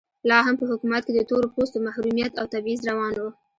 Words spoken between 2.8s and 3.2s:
روان